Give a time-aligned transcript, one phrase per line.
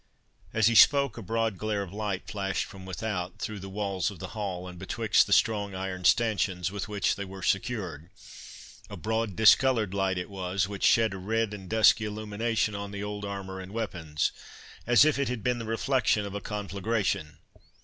[0.53, 4.17] '"As he spoke, a broad glare of light flashed from without, through the windows of
[4.17, 9.93] the hall, and betwixt the strong iron stanchions with which they were secured—a broad discoloured
[9.93, 13.73] light it was, which shed a red and dusky illumination on the old armour and
[13.73, 14.31] weapons,
[14.87, 17.37] as if it had been the reflection of a conflagration.